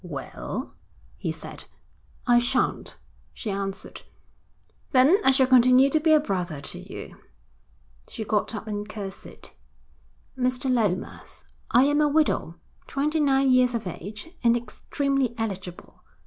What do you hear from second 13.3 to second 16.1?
years of age, and extremely eligible.